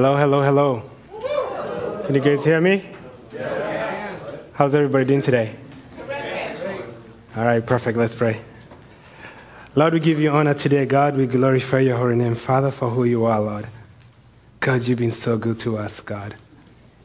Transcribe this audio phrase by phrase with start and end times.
[0.00, 0.82] Hello, hello, hello.
[2.06, 2.88] Can you guys hear me?
[4.52, 5.56] How's everybody doing today?
[7.34, 7.98] All right, perfect.
[7.98, 8.40] Let's pray.
[9.74, 11.16] Lord, we give you honor today, God.
[11.16, 13.66] We glorify your holy name, Father, for who you are, Lord.
[14.60, 16.36] God, you've been so good to us, God.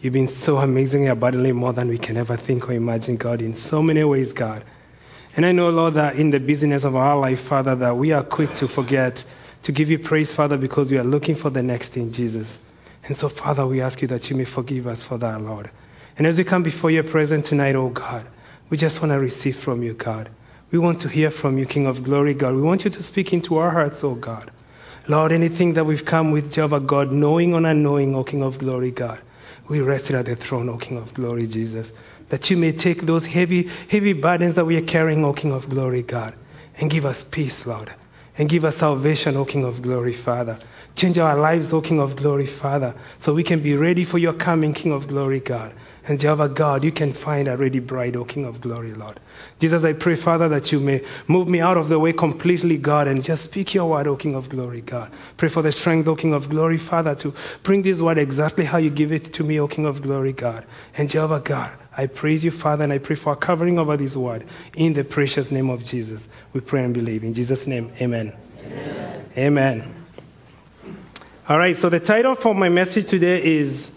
[0.02, 3.56] You've been so amazingly abundantly more than we can ever think or imagine, God, in
[3.56, 4.64] so many ways, God.
[5.36, 8.24] And I know, Lord, that in the busyness of our life, Father, that we are
[8.24, 9.24] quick to forget
[9.64, 12.60] to give you praise, Father, because we are looking for the next thing, Jesus.
[13.06, 15.70] And so, Father, we ask you that you may forgive us for that, Lord.
[16.18, 18.26] And as we come before your presence tonight, oh God,
[18.70, 20.30] we just want to receive from you, God.
[20.72, 22.56] We want to hear from you, King of glory, God.
[22.56, 24.52] We want you to speak into our hearts, oh God.
[25.08, 28.90] Lord, anything that we've come with, Jehovah God, knowing or unknowing, O King of glory,
[28.90, 29.20] God,
[29.68, 31.92] we rest at the throne, O King of glory, Jesus.
[32.30, 35.70] That you may take those heavy, heavy burdens that we are carrying, O King of
[35.70, 36.34] glory, God,
[36.78, 37.92] and give us peace, Lord.
[38.38, 40.58] And give us salvation, O King of glory, Father.
[40.96, 44.34] Change our lives, O King of glory, Father, so we can be ready for your
[44.34, 45.74] coming, King of glory, God.
[46.06, 49.20] And Jehovah God, you can find a ready bride, O King of glory, Lord.
[49.60, 53.08] Jesus, I pray, Father, that you may move me out of the way completely, God,
[53.08, 55.10] and just speak your word, O King of glory, God.
[55.38, 57.34] Pray for the strength, O King of glory, Father, to
[57.64, 60.66] bring this word exactly how you give it to me, O King of glory, God.
[60.98, 64.18] And Jehovah God, I praise you, Father, and I pray for a covering over this
[64.18, 64.46] word.
[64.76, 67.24] In the precious name of Jesus, we pray and believe.
[67.24, 68.34] In Jesus' name, amen.
[68.66, 69.26] Amen.
[69.38, 70.03] amen.
[71.50, 73.92] All right, so the title for my message today is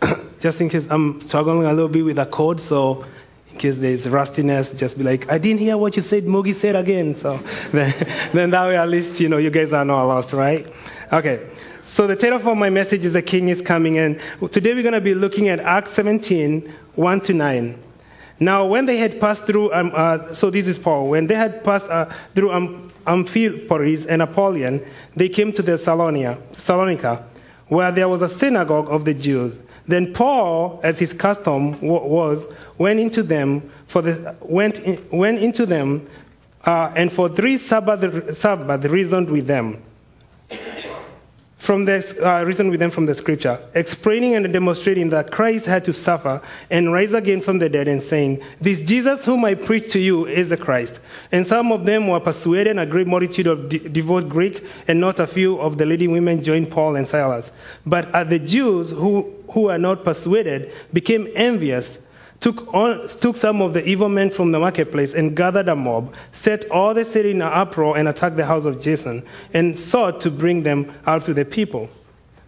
[0.38, 3.04] just in case I'm struggling a little bit with a code, so
[3.50, 6.76] in case there's rustiness, just be like, I didn't hear what you said, Mogi said
[6.76, 7.16] again.
[7.16, 7.38] So
[7.72, 7.92] then,
[8.32, 10.72] then that way at least, you know, you guys are not lost, right?
[11.12, 11.50] Okay.
[11.88, 13.98] So the title for my message is The King is Coming.
[13.98, 14.20] And
[14.52, 17.82] today we're going to be looking at Acts 17, 1 to 9.
[18.38, 21.64] Now, when they had passed through, um, uh, so this is Paul, when they had
[21.64, 24.80] passed uh, through um, Amphipolis and Apollonia,
[25.18, 27.24] they came to Thessalonica, Salonica,
[27.68, 29.58] where there was a synagogue of the Jews.
[29.86, 32.46] Then Paul, as his custom was,
[32.76, 36.08] went into them for the went in, went into them,
[36.64, 39.82] uh, and for three Sabbath, Sabbath reasoned with them
[41.68, 45.84] from the uh, reason with them from the scripture, explaining and demonstrating that Christ had
[45.84, 46.40] to suffer
[46.70, 50.26] and rise again from the dead, and saying, This Jesus whom I preach to you
[50.26, 50.98] is the Christ.
[51.30, 55.20] And some of them were persuaded, a great multitude of de- devout Greek, and not
[55.20, 57.52] a few of the leading women joined Paul and Silas.
[57.84, 61.98] But uh, the Jews who, who were not persuaded became envious
[62.40, 66.70] took, took some of the evil men from the marketplace and gathered a mob, set
[66.70, 70.30] all the city in an uproar, and attacked the house of Jason, and sought to
[70.30, 71.88] bring them out to the people.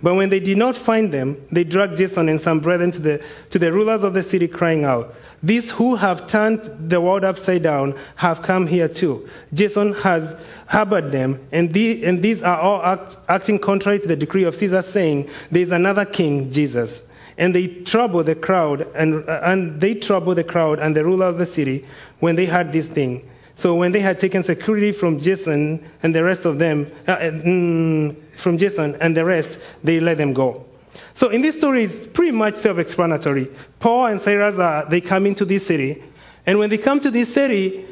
[0.03, 3.25] But when they did not find them, they dragged Jason and some brethren to the,
[3.51, 7.63] to the rulers of the city, crying out, These who have turned the world upside
[7.63, 9.29] down have come here too.
[9.53, 10.35] Jason has
[10.69, 14.55] harbored them, and, the, and these are all act, acting contrary to the decree of
[14.57, 17.09] Caesar, saying, There is another king, Jesus
[17.41, 21.39] and they troubled the crowd and, and they troubled the crowd and the ruler of
[21.39, 21.85] the city
[22.21, 23.27] when they heard this thing.
[23.57, 28.15] So when they had taken security from jason and the rest of them uh, mm,
[28.37, 30.67] from jason and the rest they let them go.
[31.15, 33.49] So in this story it's pretty much self-explanatory.
[33.79, 36.05] Paul and silas uh, they come into this city.
[36.45, 37.87] And when they come to this city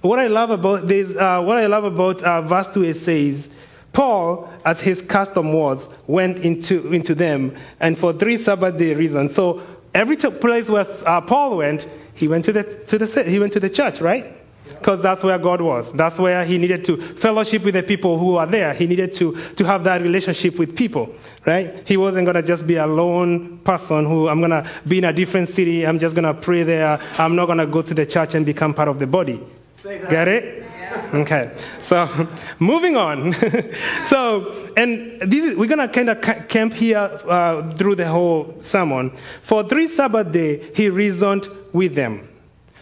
[0.00, 3.50] what i love about this uh, what i love about uh, verse 2 it says
[3.94, 9.34] Paul, as his custom was, went into, into them, and for three Sabbath day reasons.
[9.34, 9.62] So
[9.94, 13.60] every place where uh, Paul went, he went to the, to the, he went to
[13.60, 14.36] the church, right?
[14.68, 15.92] Because that's where God was.
[15.92, 18.74] That's where he needed to fellowship with the people who are there.
[18.74, 21.14] He needed to, to have that relationship with people,
[21.46, 21.86] right?
[21.86, 25.04] He wasn't going to just be a lone person who, I'm going to be in
[25.04, 27.94] a different city, I'm just going to pray there, I'm not going to go to
[27.94, 29.40] the church and become part of the body.
[29.84, 30.73] Get it?
[31.14, 31.50] Okay,
[31.80, 32.08] so
[32.58, 33.32] moving on.
[34.06, 38.54] so, and this is, we're going to kind of camp here uh, through the whole
[38.60, 39.12] sermon.
[39.42, 42.28] For three Sabbath day, he reasoned with them.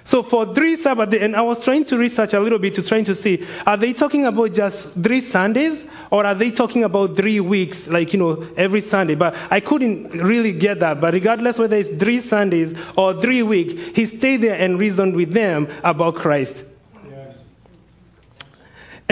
[0.05, 2.83] So for three Sabbath day, and I was trying to research a little bit to
[2.83, 5.85] trying to see, are they talking about just three Sundays?
[6.11, 9.15] Or are they talking about three weeks, like, you know, every Sunday?
[9.15, 11.01] But I couldn't really get that.
[11.01, 15.33] But regardless whether it's three Sundays or three weeks, he stayed there and reasoned with
[15.33, 16.65] them about Christ.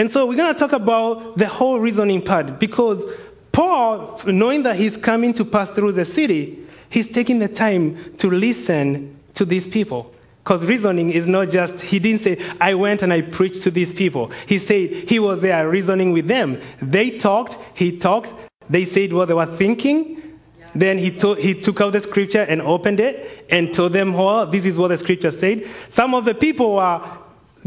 [0.01, 3.05] And so we're going to talk about the whole reasoning part because
[3.51, 6.57] Paul, knowing that he's coming to pass through the city,
[6.89, 10.11] he's taking the time to listen to these people.
[10.43, 13.93] Because reasoning is not just, he didn't say, I went and I preached to these
[13.93, 14.31] people.
[14.47, 16.59] He said he was there reasoning with them.
[16.81, 18.33] They talked, he talked,
[18.71, 20.39] they said what they were thinking.
[20.73, 24.47] Then he, to, he took out the scripture and opened it and told them, well,
[24.47, 25.69] this is what the scripture said.
[25.89, 27.01] Some of the people were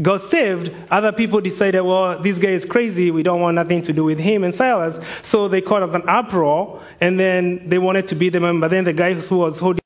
[0.01, 3.11] got saved, other people decided, well, this guy is crazy.
[3.11, 5.03] We don't want nothing to do with him and Silas.
[5.23, 8.59] So they called us an uproar, and then they wanted to beat them.
[8.59, 9.79] But then the guy who was holding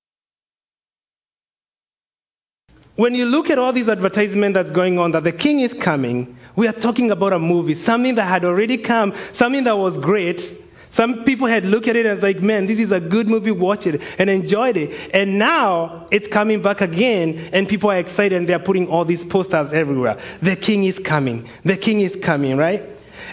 [2.99, 6.37] when you look at all these advertisement that's going on that the king is coming,
[6.57, 10.58] we are talking about a movie, something that had already come, something that was great.
[10.91, 13.85] Some people had looked at it as like, man, this is a good movie, watch
[13.85, 14.91] it and enjoyed it.
[15.13, 19.23] And now it's coming back again, and people are excited and they're putting all these
[19.23, 20.17] posters everywhere.
[20.41, 21.47] The king is coming.
[21.63, 22.83] The king is coming, right?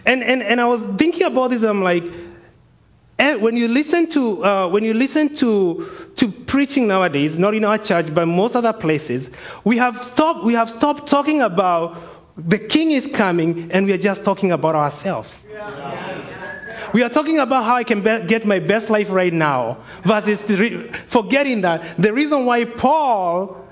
[0.05, 2.05] And and, and I was thinking about this, I'm like,
[3.19, 7.65] eh, when you listen to uh, when you listen to to preaching nowadays, not in
[7.65, 9.31] our church, but most other places,
[9.65, 11.97] we have stopped, we have stopped talking about
[12.37, 15.45] the king is coming and we are just talking about ourselves.
[16.97, 20.41] We are talking about how I can be- get my best life right now, versus
[20.49, 23.63] re- forgetting that the reason why Paul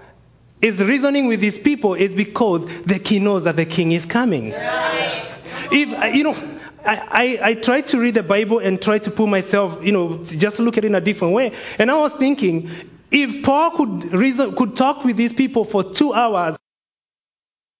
[0.60, 4.52] is reasoning with these people is because the king knows that the king is coming.
[4.52, 6.36] If, uh, you know,
[6.84, 10.22] I, I, I tried to read the Bible and try to put myself, you know,
[10.24, 11.54] just look at it in a different way.
[11.78, 12.70] And I was thinking,
[13.10, 16.56] if Paul could reason, could talk with these people for two hours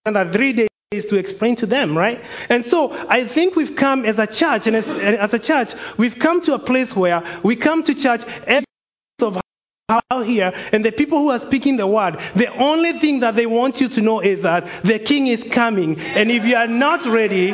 [0.07, 0.69] and a three days
[1.03, 2.23] to explain to them, right?
[2.49, 6.19] And so I think we've come as a church, and as, as a church, we've
[6.19, 8.65] come to a place where we come to church every
[9.21, 9.41] of
[9.89, 13.47] how here, and the people who are speaking the word, the only thing that they
[13.47, 16.01] want you to know is that the king is coming.
[16.01, 17.51] And if you are not ready,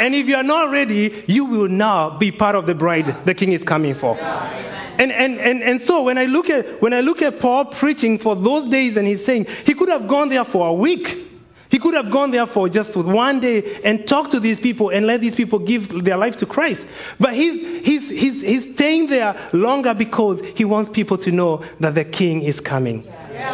[0.00, 3.34] and if you are not ready, you will now be part of the bride the
[3.34, 4.18] king is coming for.
[4.18, 8.18] And, and, and, and so when I look at when I look at Paul preaching
[8.18, 11.31] for those days and he's saying he could have gone there for a week.
[11.72, 15.06] He could have gone there for just one day and talked to these people and
[15.06, 16.84] let these people give their life to Christ.
[17.18, 21.94] But he's, he's, he's, he's staying there longer because he wants people to know that
[21.94, 23.08] the king is coming.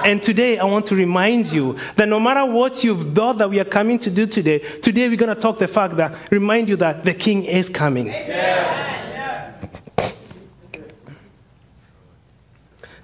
[0.05, 3.61] And today I want to remind you that no matter what you've thought that we
[3.61, 6.75] are coming to do today, today we're going to talk the fact that remind you
[6.75, 8.13] that the king is coming.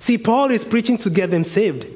[0.01, 1.87] See, Paul is preaching to get them saved.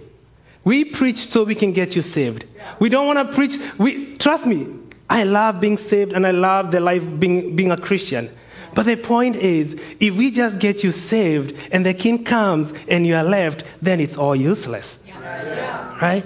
[0.62, 2.44] We preach so we can get you saved.
[2.79, 3.59] We don't want to preach.
[3.79, 4.67] We trust me.
[5.11, 8.31] I love being saved and I love the life being being a Christian.
[8.75, 13.06] But the point is, if we just get you saved and the king comes and
[13.06, 15.00] you are left, then it's all useless.
[16.00, 16.25] Right?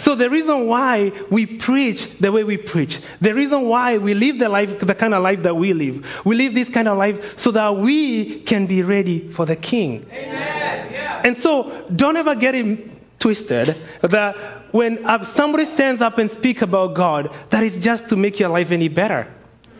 [0.00, 4.38] So the reason why we preach the way we preach, the reason why we live
[4.38, 7.38] the life, the kind of life that we live, we live this kind of life
[7.38, 10.04] so that we can be ready for the King.
[10.12, 14.36] And so don't ever get it twisted that
[14.72, 18.48] when uh, somebody stands up and speak about God, that is just to make your
[18.48, 19.32] life any better.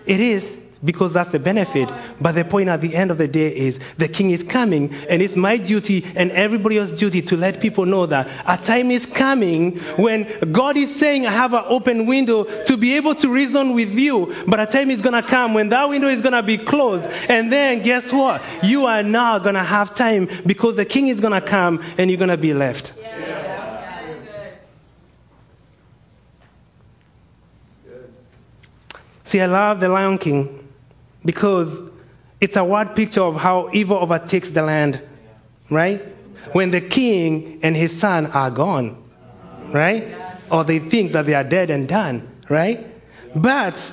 [0.06, 1.90] It is because that's the benefit.
[2.20, 5.22] But the point at the end of the day is the king is coming, and
[5.22, 9.06] it's my duty and everybody else's duty to let people know that a time is
[9.06, 13.74] coming when God is saying, I have an open window to be able to reason
[13.74, 14.34] with you.
[14.46, 17.04] But a time is going to come when that window is going to be closed.
[17.28, 18.42] And then guess what?
[18.62, 22.10] You are now going to have time because the king is going to come and
[22.10, 22.92] you're going to be left.
[29.26, 30.68] See, I love the Lion King
[31.24, 31.80] because
[32.40, 35.00] it's a word picture of how evil overtakes the land,
[35.68, 36.00] right?
[36.52, 38.96] When the king and his son are gone,
[39.72, 40.14] right?
[40.48, 42.86] Or they think that they are dead and done, right?
[43.34, 43.92] But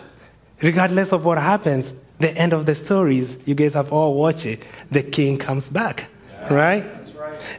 [0.62, 4.64] regardless of what happens, the end of the stories, you guys have all watched it,
[4.92, 6.06] the king comes back,
[6.52, 6.86] right?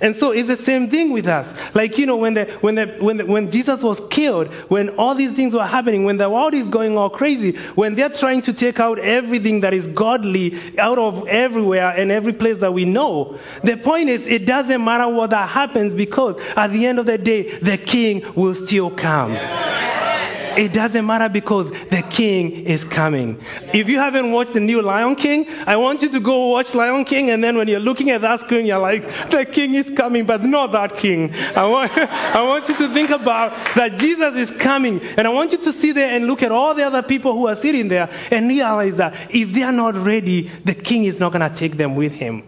[0.00, 1.48] And so it's the same thing with us.
[1.74, 5.14] Like, you know, when, the, when, the, when, the, when Jesus was killed, when all
[5.14, 8.52] these things were happening, when the world is going all crazy, when they're trying to
[8.52, 13.38] take out everything that is godly out of everywhere and every place that we know,
[13.62, 17.18] the point is, it doesn't matter what that happens because at the end of the
[17.18, 19.32] day, the king will still come.
[19.32, 20.23] Yeah.
[20.56, 23.40] It doesn't matter because the king is coming.
[23.72, 27.04] If you haven't watched the new Lion King, I want you to go watch Lion
[27.04, 30.24] King, and then when you're looking at that screen, you're like, the king is coming,
[30.26, 31.32] but not that king.
[31.56, 35.52] I want, I want you to think about that Jesus is coming, and I want
[35.52, 38.08] you to sit there and look at all the other people who are sitting there
[38.30, 41.76] and realize that if they are not ready, the king is not going to take
[41.76, 42.42] them with him.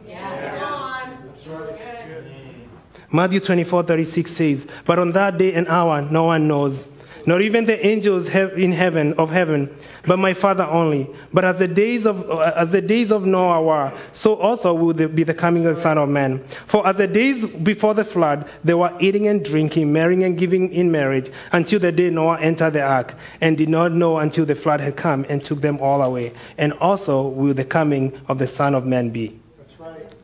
[3.12, 6.88] Matthew 24, 36 says, But on that day and hour, no one knows
[7.26, 9.74] not even the angels in heaven of heaven,
[10.06, 11.10] but my Father only.
[11.32, 14.94] But as the days of uh, as the days of Noah were, so also will
[14.94, 16.38] be the coming of the Son of Man.
[16.68, 20.72] For as the days before the flood, they were eating and drinking, marrying and giving
[20.72, 24.54] in marriage, until the day Noah entered the ark, and did not know until the
[24.54, 26.32] flood had come and took them all away.
[26.58, 29.38] And also will the coming of the Son of Man be.
[29.58, 30.14] That's right.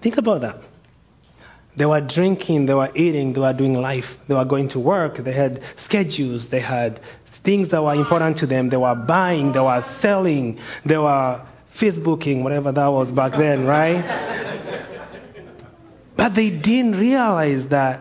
[0.00, 0.67] Think about that.
[1.78, 4.18] They were drinking, they were eating, they were doing life.
[4.26, 6.98] They were going to work, they had schedules, they had
[7.44, 8.68] things that were important to them.
[8.68, 11.40] They were buying, they were selling, they were
[11.72, 14.04] Facebooking, whatever that was back then, right?
[16.16, 18.00] but they didn't realize that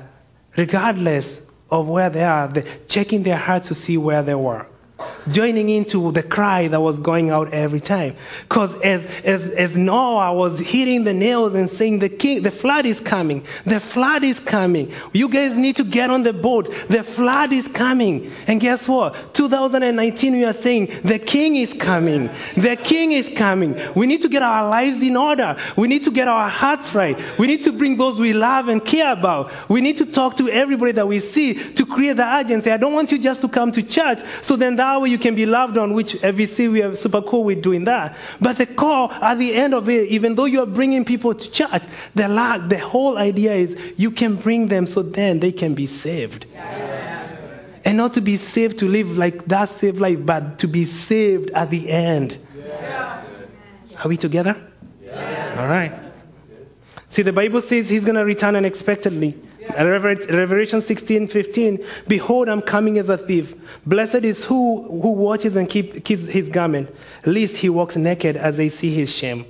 [0.55, 4.65] regardless of where they are, they're checking their heart to see where they were
[5.31, 8.15] joining into the cry that was going out every time.
[8.43, 12.85] Because as, as, as Noah was hitting the nails and saying, the king, the flood
[12.85, 14.91] is coming, the flood is coming.
[15.13, 16.73] You guys need to get on the boat.
[16.89, 18.31] The flood is coming.
[18.47, 19.33] And guess what?
[19.33, 22.29] 2019, we are saying, the king is coming.
[22.55, 23.79] The king is coming.
[23.95, 25.57] We need to get our lives in order.
[25.75, 27.17] We need to get our hearts right.
[27.37, 29.51] We need to bring those we love and care about.
[29.69, 32.71] We need to talk to everybody that we see to create the urgency.
[32.71, 35.35] I don't want you just to come to church so then that way you can
[35.35, 38.15] be loved on, which FVC, we are super cool with doing that.
[38.39, 41.83] But the core, at the end of it, even though you're bringing people to church,
[42.15, 45.87] the, la- the whole idea is you can bring them so then they can be
[45.87, 46.45] saved.
[46.53, 47.51] Yes.
[47.85, 51.49] And not to be saved to live like that saved life, but to be saved
[51.51, 52.37] at the end.
[52.57, 53.47] Yes.
[54.03, 54.55] Are we together?
[55.03, 55.57] Yes.
[55.57, 55.91] All right.
[57.09, 59.37] See, the Bible says he's going to return unexpectedly.
[59.75, 63.53] Revelation 16, 15, Behold, I'm coming as a thief.
[63.87, 66.93] Blessed is who, who watches and keep, keeps his garment,
[67.25, 69.45] lest he walks naked as they see his shame.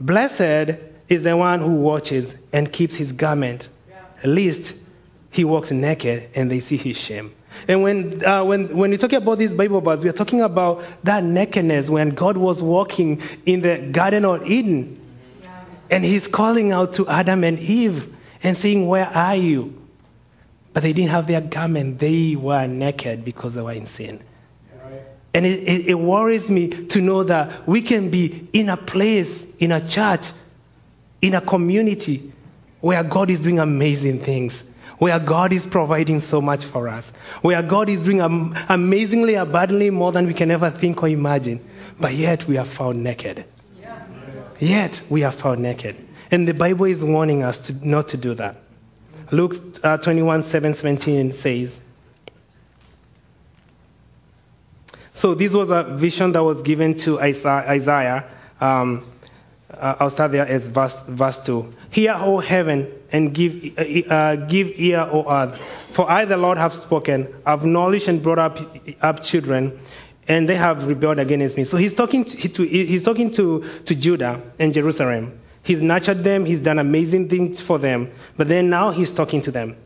[0.00, 0.78] Blessed
[1.10, 3.68] is the one who watches and keeps his garment,
[4.24, 4.72] lest
[5.30, 7.34] he walks naked and they see his shame.
[7.68, 10.82] And when, uh, when, when we talk about these Bible verses, we are talking about
[11.04, 14.98] that nakedness when God was walking in the Garden of Eden.
[15.90, 18.10] And he's calling out to Adam and Eve
[18.42, 19.81] and saying, Where are you?
[20.72, 21.98] But they didn't have their garment.
[21.98, 24.22] They were naked because they were in sin.
[25.34, 29.46] And it, it, it, worries me to know that we can be in a place,
[29.58, 30.26] in a church,
[31.22, 32.32] in a community
[32.80, 34.62] where God is doing amazing things,
[34.98, 39.88] where God is providing so much for us, where God is doing am- amazingly, abundantly
[39.88, 41.64] more than we can ever think or imagine.
[41.98, 43.44] But yet we are found naked.
[43.80, 44.04] Yeah.
[44.60, 45.96] Yet we are found naked.
[46.30, 48.56] And the Bible is warning us to, not to do that.
[49.32, 51.80] Luke uh, 21 7 17 says,
[55.14, 58.24] So this was a vision that was given to Isaiah.
[58.60, 59.04] Um,
[59.80, 61.74] I'll start there as verse, verse 2.
[61.90, 65.58] Hear, O heaven, and give, uh, uh, give ear, O earth.
[65.92, 67.34] For I, the Lord, have spoken.
[67.46, 68.58] I've nourished and brought up,
[69.00, 69.78] up children,
[70.28, 71.64] and they have rebelled against me.
[71.64, 75.38] So he's talking to, he's talking to, to Judah and Jerusalem.
[75.62, 79.50] He's nurtured them, he's done amazing things for them, but then now he's talking to
[79.50, 79.76] them.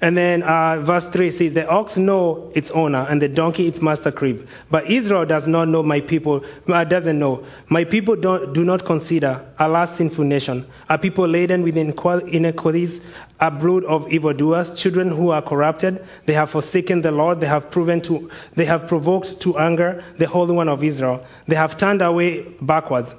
[0.00, 3.80] And then uh, verse 3 says, The ox know its owner, and the donkey its
[3.80, 4.46] master crib.
[4.70, 7.44] But Israel does not know my people, uh, doesn't know.
[7.68, 13.00] My people don't, do not consider a last sinful nation, a people laden with inequities,
[13.40, 16.04] a brood of evildoers, children who are corrupted.
[16.26, 17.40] They have forsaken the Lord.
[17.40, 21.24] They have proven to, they have provoked to anger the Holy One of Israel.
[21.48, 23.14] They have turned away backwards.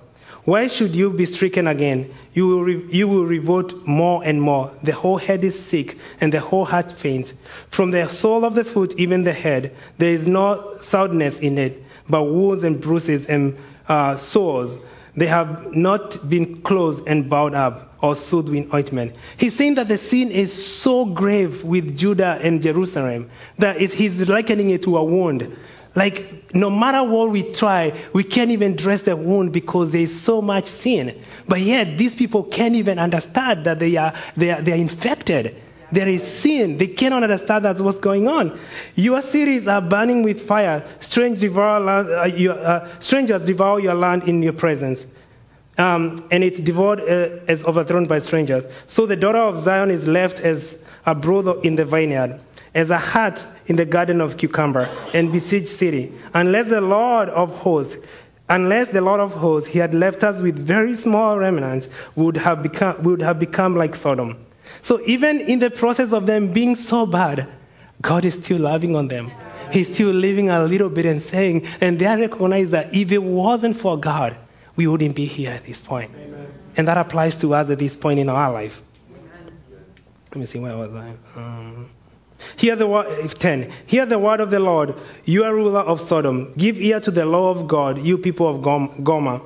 [0.47, 2.09] Why should you be stricken again?
[2.33, 4.71] You will, re- you will revolt more and more.
[4.81, 7.33] The whole head is sick, and the whole heart faints.
[7.69, 11.83] From the sole of the foot, even the head, there is no soundness in it,
[12.07, 13.57] but wounds and bruises and
[13.89, 14.77] uh, sores.
[15.17, 19.17] They have not been closed and bowed up or soothed with ointment.
[19.35, 24.29] He's saying that the sin is so grave with Judah and Jerusalem that it, he's
[24.29, 25.53] likening it to a wound.
[25.93, 30.19] Like, no matter what we try, we can't even dress the wound because there is
[30.19, 31.19] so much sin.
[31.47, 35.55] But yet, these people can't even understand that they are, they are, they are infected.
[35.91, 36.77] There is sin.
[36.77, 38.59] They cannot understand that's what's going on.
[38.95, 40.85] Your cities are burning with fire.
[40.99, 45.05] Strange devour land, uh, your, uh, strangers devour your land in your presence.
[45.77, 48.65] Um, and it's devoured uh, as overthrown by strangers.
[48.87, 52.39] So the daughter of Zion is left as a brother in the vineyard
[52.73, 56.13] as a hut in the garden of cucumber and besieged city.
[56.33, 57.97] Unless the Lord of hosts,
[58.49, 62.63] unless the Lord of hosts, he had left us with very small remnants, would have
[62.63, 64.37] become, would have become like Sodom.
[64.81, 67.47] So even in the process of them being so bad,
[68.01, 69.31] God is still loving on them.
[69.71, 73.77] He's still living a little bit and saying, and they recognize that if it wasn't
[73.77, 74.37] for God,
[74.75, 76.11] we wouldn't be here at this point.
[76.15, 76.47] Amen.
[76.77, 78.81] And that applies to us at this point in our life.
[80.31, 81.13] Let me see, where was I?
[81.35, 81.89] Um,
[82.55, 83.71] Hear the word, 10.
[83.85, 86.53] Hear the word of the Lord, you are ruler of Sodom.
[86.57, 88.61] Give ear to the law of God, you people of
[89.03, 89.41] Gomorrah.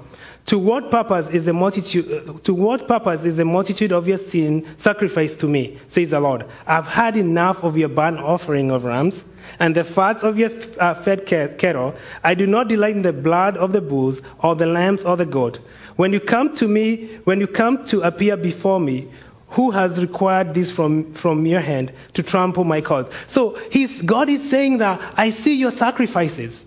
[0.47, 4.67] To what purpose is the multitude, to what purpose is the multitude of your sin
[4.77, 6.45] sacrificed to me, says the Lord.
[6.65, 9.23] I've had enough of your burnt offering of rams
[9.59, 11.93] and the fats of your uh, fed cattle.
[12.23, 15.25] I do not delight in the blood of the bulls or the lambs or the
[15.25, 15.59] goat.
[15.95, 19.09] When you come to me, when you come to appear before me,
[19.51, 23.11] Who has required this from, from your hand to trample my cause?
[23.27, 26.65] So he's, God is saying that I see your sacrifices.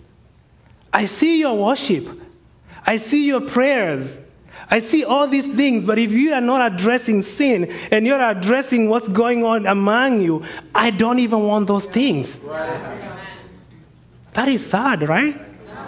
[0.93, 2.07] I see your worship.
[2.85, 4.19] I see your prayers.
[4.69, 8.89] I see all these things, but if you are not addressing sin and you're addressing
[8.89, 12.37] what's going on among you, I don't even want those things.
[14.33, 15.35] That is sad, right?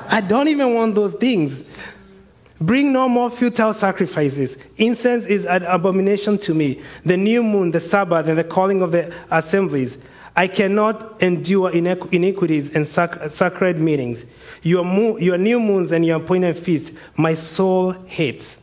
[0.07, 1.66] I don't even want those things.
[2.59, 4.57] Bring no more futile sacrifices.
[4.77, 6.81] Incense is an abomination to me.
[7.05, 9.97] The new moon, the Sabbath, and the calling of the assemblies.
[10.35, 14.23] I cannot endure iniquities and sac- sacred meetings.
[14.63, 18.59] Your, mo- your new moons and your appointed feasts, my soul hates.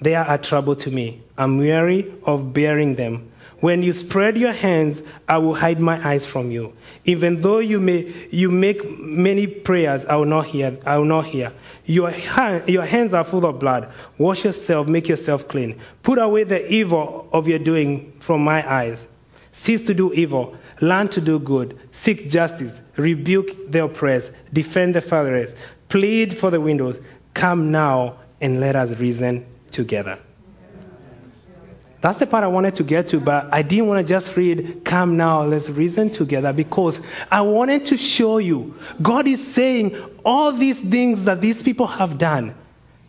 [0.00, 1.22] They are a trouble to me.
[1.36, 3.30] I'm weary of bearing them.
[3.60, 6.72] When you spread your hands, I will hide my eyes from you.
[7.10, 10.78] Even though you may you make many prayers, I will not hear.
[10.86, 11.52] I will not hear.
[11.86, 13.92] Your, hand, your hands are full of blood.
[14.18, 15.80] Wash yourself, make yourself clean.
[16.04, 19.08] Put away the evil of your doing from my eyes.
[19.50, 20.56] Cease to do evil.
[20.80, 21.76] Learn to do good.
[21.90, 22.80] Seek justice.
[22.96, 24.30] Rebuke the oppressed.
[24.52, 25.52] Defend the fatherless.
[25.88, 27.00] Plead for the widows.
[27.34, 30.16] Come now and let us reason together.
[32.00, 34.82] That's the part I wanted to get to, but I didn't want to just read,
[34.84, 40.52] Come now, let's reason together, because I wanted to show you God is saying all
[40.52, 42.54] these things that these people have done.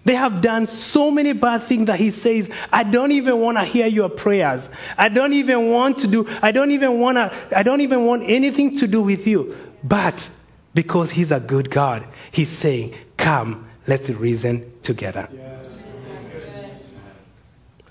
[0.04, 3.64] They have done so many bad things that He says, I don't even want to
[3.64, 4.68] hear your prayers.
[4.98, 8.24] I don't even want to do, I don't even want to, I don't even want
[8.26, 9.56] anything to do with you.
[9.84, 10.30] But
[10.74, 15.30] because He's a good God, He's saying, Come, let's reason together.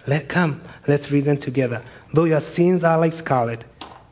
[0.07, 1.83] Let come, let's reason together.
[2.15, 3.65] Though your sins are like scarlet,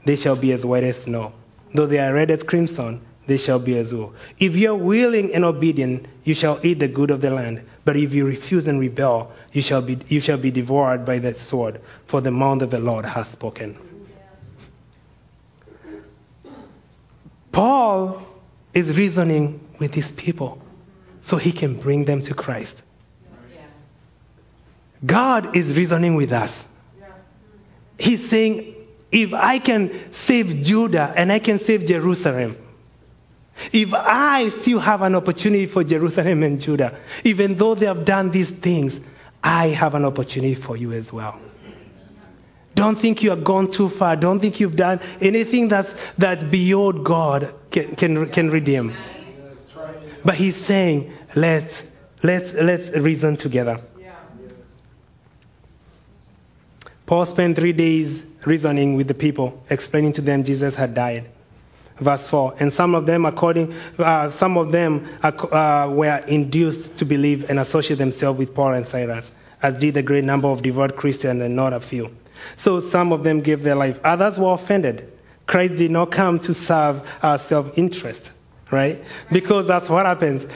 [0.04, 1.32] they shall be as white as snow.
[1.74, 4.14] Though they are red as crimson, they shall be as wool.
[4.38, 7.62] If you are willing and obedient, you shall eat the good of the land.
[7.84, 11.34] But if you refuse and rebel, you shall be, you shall be devoured by the
[11.34, 13.76] sword, for the mouth of the Lord has spoken.
[17.52, 18.22] Paul
[18.72, 20.62] is reasoning with his people
[21.22, 22.82] so he can bring them to Christ.
[25.04, 26.64] God is reasoning with us.
[27.98, 28.74] He's saying,
[29.10, 32.56] if I can save Judah and I can save Jerusalem,
[33.72, 38.30] if I still have an opportunity for Jerusalem and Judah, even though they have done
[38.30, 39.00] these things,
[39.42, 41.40] I have an opportunity for you as well.
[42.74, 44.14] Don't think you have gone too far.
[44.14, 48.94] Don't think you've done anything that's, that's beyond God can, can, can redeem.
[50.24, 51.82] But he's saying, let's,
[52.22, 53.80] let's, let's reason together.
[57.08, 61.26] Paul spent three days reasoning with the people, explaining to them Jesus had died.
[61.96, 62.56] Verse 4.
[62.60, 67.60] And some of them, according, uh, some of them uh, were induced to believe and
[67.60, 71.56] associate themselves with Paul and Silas, as did a great number of devout Christians and
[71.56, 72.14] not a few.
[72.58, 73.98] So some of them gave their life.
[74.04, 75.10] Others were offended.
[75.46, 78.32] Christ did not come to serve our self-interest,
[78.70, 79.02] right?
[79.32, 80.46] Because that's what happens.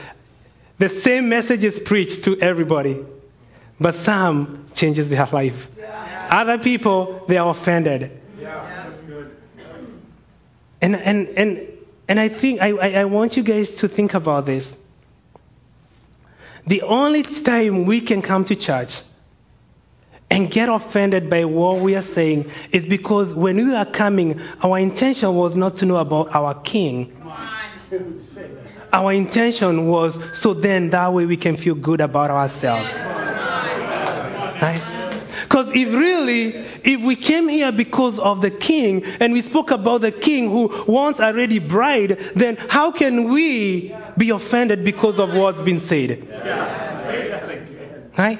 [0.77, 3.03] The same message is preached to everybody,
[3.79, 5.67] but some changes their life.
[6.29, 8.11] Other people, they are offended.
[8.39, 9.35] Yeah, that's good.
[10.81, 11.67] And, and, and,
[12.07, 14.75] and I think I, I, I want you guys to think about this.
[16.67, 19.01] The only time we can come to church
[20.31, 24.79] and get offended by what we are saying is because when we are coming, our
[24.79, 27.15] intention was not to know about our king.
[28.91, 32.93] Our intention was so then that way we can feel good about ourselves.
[34.61, 35.02] Right?
[35.53, 36.45] Because if really,
[36.83, 40.83] if we came here because of the king and we spoke about the king who
[40.87, 46.27] wants a ready bride, then how can we be offended because of what's been said?
[48.17, 48.39] Right?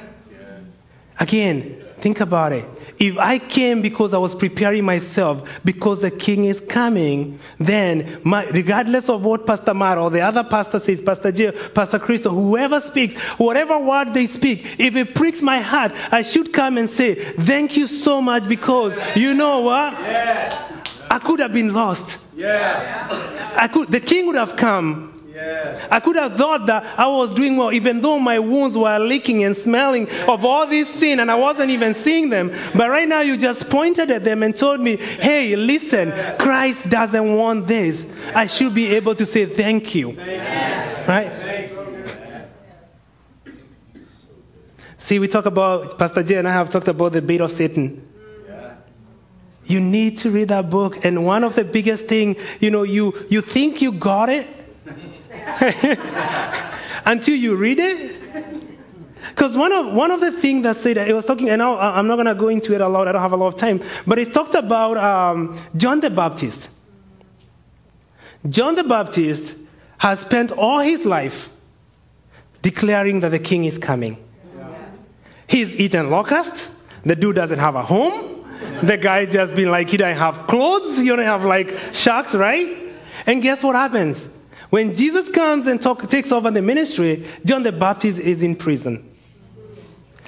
[1.20, 2.66] Again, think about it.
[3.00, 8.46] If I came because I was preparing myself because the king is coming, then my,
[8.48, 12.80] regardless of what Pastor Mar or the other pastor says, Pastor J, Pastor Christo, whoever
[12.80, 17.16] speaks, whatever word they speak, if it pricks my heart, I should come and say,
[17.16, 19.94] thank you so much because you know what?
[19.94, 20.78] Yes.
[21.10, 22.18] I could have been lost.
[22.36, 23.12] Yes.
[23.58, 25.14] I could, the king would have come.
[25.34, 25.88] Yes.
[25.92, 29.44] I could have thought that I was doing well, even though my wounds were leaking
[29.44, 32.54] and smelling of all this sin and I wasn't even seeing them.
[32.76, 37.36] But right now, you just pointed at them and told me, hey, listen, Christ doesn't
[37.36, 38.06] want this.
[38.36, 40.12] I should be able to say thank you.
[40.12, 41.72] Right?
[45.00, 48.08] See, we talk about, Pastor Jay and I have talked about the bait of Satan.
[49.66, 51.04] You need to read that book.
[51.04, 54.46] And one of the biggest thing, you know, you, you think you got it
[57.06, 58.20] until you read it.
[59.30, 62.08] Because one of, one of the things that said, it was talking, and now I'm
[62.08, 63.82] not going to go into it a lot, I don't have a lot of time,
[64.06, 66.70] but it talked about um, John the Baptist.
[68.50, 69.56] John the Baptist
[69.98, 71.50] has spent all his life
[72.62, 74.18] declaring that the king is coming.
[75.48, 76.70] He's eaten locusts.
[77.06, 78.46] The dude doesn't have a home.
[78.84, 81.00] The guy just been like, he doesn't have clothes.
[81.00, 82.78] You don't have like sharks, right?
[83.26, 84.28] And guess what happens?
[84.74, 89.08] When Jesus comes and talk, takes over the ministry, John the Baptist is in prison.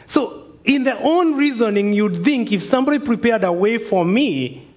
[0.06, 4.68] So, in their own reasoning, you'd think if somebody prepared a way for me,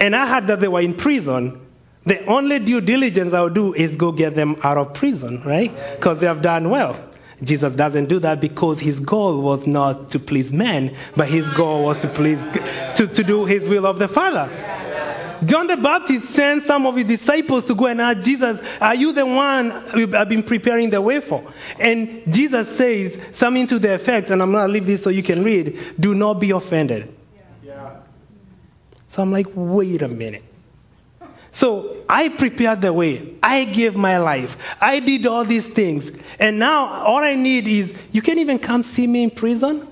[0.00, 1.60] and I heard that they were in prison,
[2.06, 5.70] the only due diligence I would do is go get them out of prison, right?
[5.96, 6.98] Because they have done well.
[7.42, 11.84] Jesus doesn't do that because his goal was not to please men, but his goal
[11.84, 12.42] was to please
[12.94, 14.50] to, to do his will of the Father.
[15.46, 19.12] John the Baptist sent some of his disciples to go and ask Jesus, Are you
[19.12, 21.44] the one I've uh, been preparing the way for?
[21.78, 25.22] And Jesus says something to the effect, and I'm going to leave this so you
[25.22, 27.14] can read do not be offended.
[27.64, 27.96] Yeah.
[29.08, 30.44] So I'm like, Wait a minute.
[31.56, 33.32] So I prepared the way.
[33.42, 34.58] I gave my life.
[34.78, 36.10] I did all these things.
[36.38, 39.88] And now all I need is you can even come see me in prison.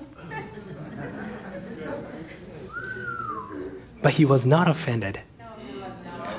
[4.05, 5.19] But he was not offended.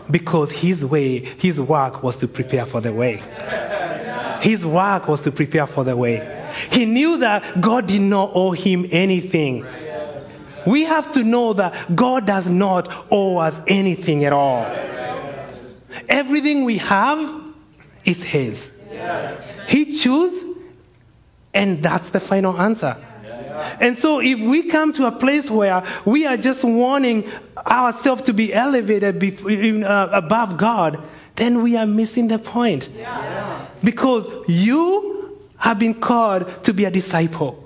[0.09, 3.21] Because his way, his work was to prepare for the way.
[4.41, 6.47] His work was to prepare for the way.
[6.71, 9.67] He knew that God did not owe him anything.
[10.65, 14.65] We have to know that God does not owe us anything at all.
[16.09, 17.19] Everything we have
[18.05, 18.71] is His.
[19.67, 20.41] He chose,
[21.53, 22.97] and that's the final answer.
[23.81, 27.25] And so, if we come to a place where we are just wanting
[27.67, 29.23] ourselves to be elevated
[29.85, 31.01] uh, above God,
[31.37, 32.89] then we are missing the point.
[33.83, 37.66] Because you have been called to be a disciple.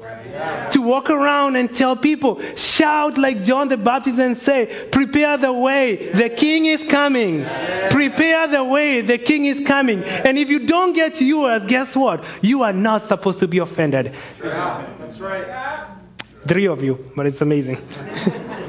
[0.72, 5.52] To walk around and tell people, shout like John the Baptist and say, Prepare the
[5.52, 7.44] way, the king is coming.
[7.90, 10.02] Prepare the way, the king is coming.
[10.04, 12.24] And if you don't get yours, guess what?
[12.40, 14.14] You are not supposed to be offended.
[14.42, 14.86] Yeah.
[14.98, 15.86] That's right.
[16.46, 17.78] Three of you, but it's amazing.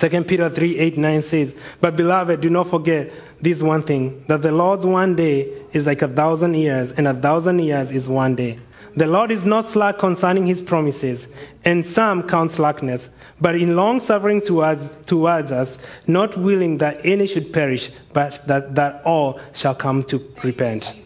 [0.00, 4.42] Second Peter 3 8 9 says, But beloved, do not forget this one thing, that
[4.42, 8.34] the Lord's one day is like a thousand years, and a thousand years is one
[8.34, 8.58] day.
[8.96, 11.26] The Lord is not slack concerning his promises,
[11.64, 13.08] and some count slackness,
[13.40, 18.74] but in long suffering towards, towards us, not willing that any should perish, but that,
[18.74, 21.00] that all shall come to repent.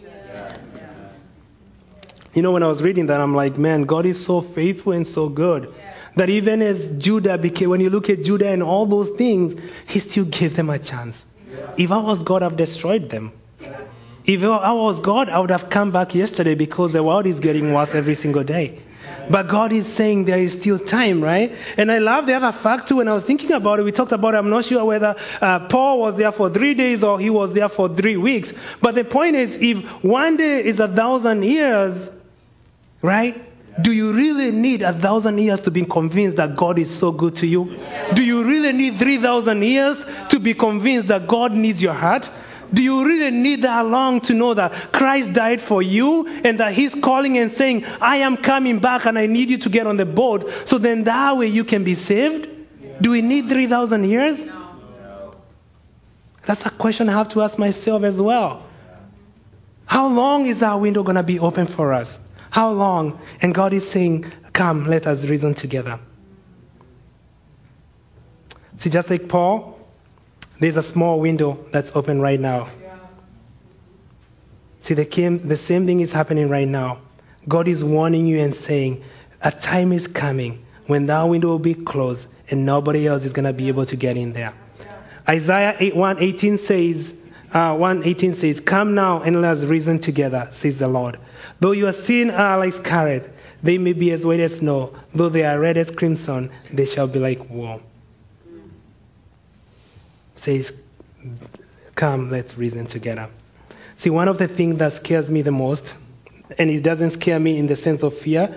[2.32, 5.06] You know, when I was reading that, I'm like, man, God is so faithful and
[5.06, 5.72] so good.
[6.16, 10.00] That even as Judah became, when you look at Judah and all those things, he
[10.00, 11.24] still gave them a chance.
[11.76, 13.32] If I was God, I've destroyed them.
[14.24, 17.72] If I was God, I would have come back yesterday because the world is getting
[17.74, 18.80] worse every single day.
[19.28, 21.54] But God is saying there is still time, right?
[21.76, 22.96] And I love the other fact too.
[22.96, 24.34] When I was thinking about it, we talked about.
[24.34, 27.52] It, I'm not sure whether uh, Paul was there for three days or he was
[27.52, 28.52] there for three weeks.
[28.80, 32.10] But the point is, if one day is a thousand years,
[33.02, 33.42] right?
[33.82, 37.34] Do you really need a thousand years to be convinced that God is so good
[37.36, 37.76] to you?
[38.14, 42.30] Do you really need 3,000 years to be convinced that God needs your heart?
[42.72, 46.72] Do you really need that long to know that Christ died for you and that
[46.72, 49.96] He's calling and saying, I am coming back and I need you to get on
[49.96, 52.48] the boat so then that way you can be saved?
[53.00, 54.40] Do we need 3,000 years?
[56.46, 58.64] That's a question I have to ask myself as well.
[59.86, 62.18] How long is our window going to be open for us?
[62.54, 63.18] How long?
[63.42, 65.98] And God is saying, Come, let us reason together.
[68.78, 69.76] See, just like Paul,
[70.60, 72.68] there's a small window that's open right now.
[74.82, 77.00] See, the, came, the same thing is happening right now.
[77.48, 79.02] God is warning you and saying,
[79.42, 83.46] A time is coming when that window will be closed and nobody else is going
[83.46, 84.54] to be able to get in there.
[85.28, 87.14] Isaiah 8, 118 says,
[87.52, 91.18] uh, 118 says, Come now and let us reason together, says the Lord.
[91.60, 93.30] Though your sin are like scarlet,
[93.62, 94.94] they may be as white as snow.
[95.14, 97.80] Though they are red as crimson, they shall be like wool.
[100.36, 100.72] Says,
[101.94, 103.28] Come, let's reason together.
[103.96, 105.94] See, one of the things that scares me the most,
[106.58, 108.54] and it doesn't scare me in the sense of fear,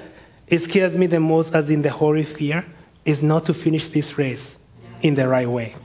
[0.48, 2.66] it scares me the most as in the holy fear,
[3.06, 4.58] is not to finish this race
[5.02, 5.76] in the right way.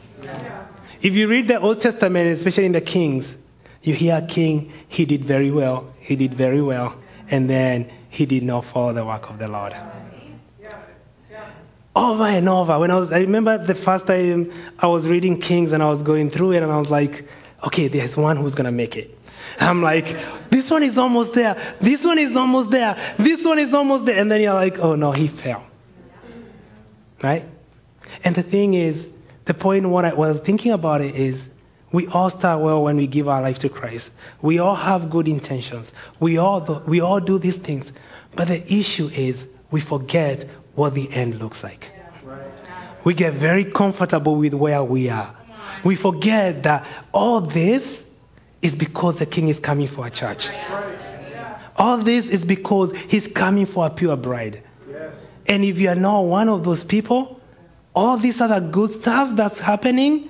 [1.03, 3.35] If you read the Old Testament, especially in the Kings,
[3.83, 6.95] you hear a king, he did very well, he did very well,
[7.31, 9.75] and then he did not follow the work of the Lord.
[11.97, 12.79] Over and over.
[12.79, 16.03] When I was, I remember the first time I was reading Kings and I was
[16.03, 17.27] going through it, and I was like,
[17.65, 19.19] okay, there's one who's gonna make it.
[19.61, 20.17] I'm like,
[20.51, 21.57] this one is almost there.
[21.81, 22.97] This one is almost there.
[23.19, 24.19] This one is almost there.
[24.19, 25.65] And then you're like, oh no, he fell.
[27.23, 27.45] Right?
[28.25, 29.07] And the thing is,
[29.45, 31.49] the point what I was thinking about it is,
[31.93, 34.11] we all start well when we give our life to Christ.
[34.41, 35.93] We all have good intentions.
[36.21, 37.93] We all do, we all do these things.
[38.35, 41.91] But the issue is we forget what the end looks like.
[43.05, 45.35] We get very comfortable with where we are.
[45.85, 48.05] We forget that all this
[48.63, 50.49] is because the king is coming for a church.
[51.77, 54.63] All this is because he's coming for a pure bride.
[54.89, 55.29] Yes.
[55.47, 57.41] And if you are not one of those people,
[57.95, 60.29] all this other good stuff that's happening,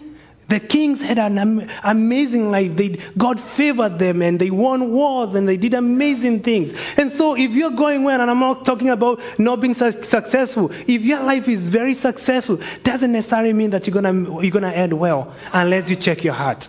[0.53, 2.77] the kings had an am- amazing life.
[2.77, 6.75] They, God favored them and they won wars and they did amazing things.
[6.99, 10.71] And so if you're going well, and I'm not talking about not being su- successful,
[10.87, 14.93] if your life is very successful, doesn't necessarily mean that you're gonna, you're gonna end
[14.93, 16.69] well unless you check your heart.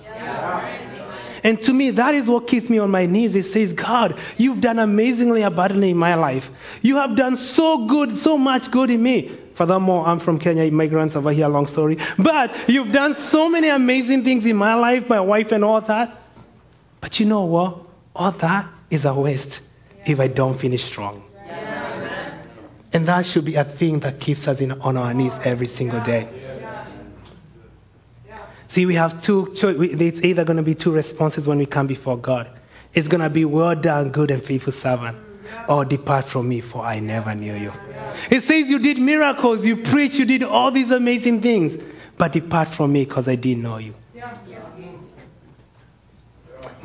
[1.43, 3.35] And to me, that is what keeps me on my knees.
[3.35, 6.49] It says, God, you've done amazingly abundantly in my life.
[6.81, 9.37] You have done so good, so much good in me.
[9.55, 11.97] Furthermore, I'm from Kenya, immigrants over here, long story.
[12.17, 16.17] But you've done so many amazing things in my life, my wife, and all that.
[17.01, 17.77] But you know what?
[18.15, 19.59] All that is a waste
[20.05, 21.23] if I don't finish strong.
[22.93, 25.99] And that should be a thing that keeps us in, on our knees every single
[26.01, 26.27] day.
[28.67, 29.75] See, we have two choice.
[29.79, 32.49] It's either going to be two responses when we come before God.
[32.93, 35.17] It's going to be, well done, good and faithful servant,
[35.67, 37.71] or depart from me, for I never knew you.
[38.29, 41.81] It says you did miracles, you preached, you did all these amazing things,
[42.17, 43.93] but depart from me because I didn't know you.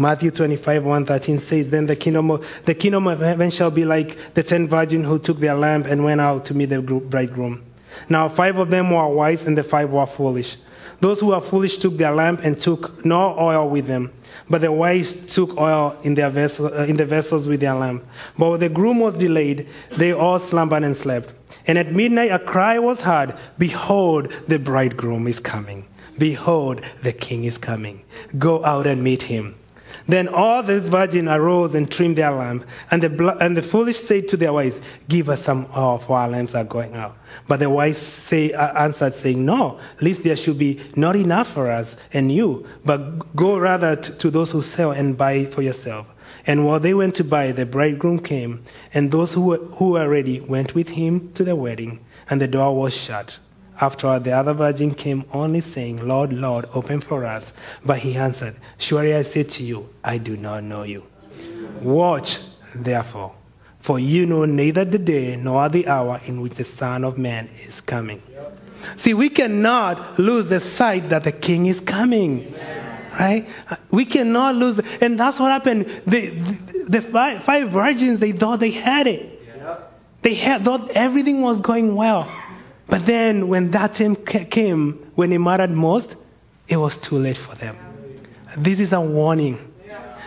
[0.00, 4.16] Matthew 25, 113 says, Then the kingdom, of, the kingdom of heaven shall be like
[4.34, 7.64] the ten virgins who took their lamp and went out to meet the bridegroom.
[8.08, 10.56] Now five of them were wise and the five were foolish.
[11.00, 14.12] Those who were foolish took their lamp and took no oil with them.
[14.50, 18.04] But the wise took oil in, their vessel, uh, in the vessels with their lamp.
[18.38, 21.34] But when the groom was delayed, they all slumbered and slept.
[21.66, 25.84] And at midnight a cry was heard, Behold, the bridegroom is coming.
[26.18, 28.02] Behold, the king is coming.
[28.38, 29.54] Go out and meet him.
[30.08, 32.64] Then all these virgins arose and trimmed their lamp.
[32.90, 36.28] And the, and the foolish said to their wives, Give us some oil, for our
[36.28, 37.16] lamps are going out.
[37.46, 41.70] But the wives say, uh, answered, saying, No, lest there should be not enough for
[41.70, 46.06] us and you, but go rather t- to those who sell and buy for yourself.
[46.46, 50.08] And while they went to buy, the bridegroom came, and those who were, who were
[50.08, 53.38] ready went with him to the wedding, and the door was shut.
[53.80, 57.52] Afterward, the other virgin came only saying, Lord, Lord, open for us.
[57.84, 61.04] But he answered, Surely I say to you, I do not know you.
[61.80, 62.40] Watch,
[62.74, 63.34] therefore,
[63.80, 67.48] for you know neither the day nor the hour in which the Son of Man
[67.68, 68.20] is coming.
[68.96, 72.54] See, we cannot lose the sight that the King is coming.
[73.18, 73.48] Right?
[73.90, 74.80] We cannot lose.
[75.00, 75.86] And that's what happened.
[76.06, 79.34] The, the, the five, five virgins, they thought they had it.
[80.22, 82.28] They had, thought everything was going well.
[82.88, 86.16] But then when that time came, when it mattered most,
[86.68, 87.76] it was too late for them.
[88.56, 89.58] This is a warning.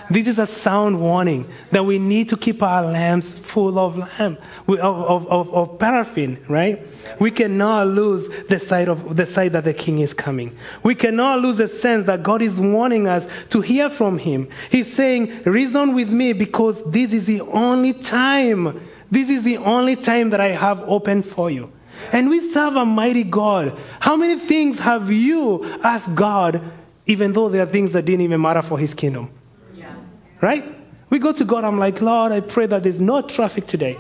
[0.10, 4.42] This is a sound warning that we need to keep our lamps full of lamp,
[4.68, 6.86] of, of, of, of paraffin, right?
[7.20, 10.56] We cannot lose the sight of the sight that the King is coming.
[10.84, 14.50] We cannot lose the sense that God is warning us to hear from Him.
[14.70, 18.82] He's saying, "Reason with me, because this is the only time.
[19.10, 21.72] This is the only time that I have open for you."
[22.12, 23.78] And we serve a mighty God.
[24.00, 26.62] How many things have you asked God,
[27.06, 29.30] even though there are things that didn't even matter for His kingdom?
[29.74, 29.94] Yeah.
[30.42, 30.64] Right?
[31.10, 33.98] We go to God, I'm like, Lord, I pray that there's no traffic today.